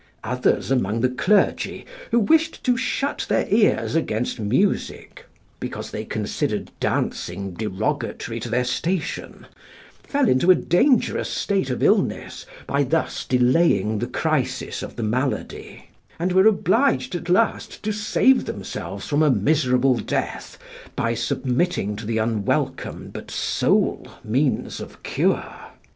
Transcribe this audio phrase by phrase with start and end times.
[0.23, 5.27] Others among the clergy, who wished to shut their ears against music,
[5.59, 9.45] because they considered dancing derogatory to their station,
[10.01, 15.89] fell into a dangerous state of illness by thus delaying the crisis of the malady,
[16.17, 20.57] and were obliged at last to save themselves from a miserable death
[20.95, 25.59] by submitting to the unwelcome but sole means of cure.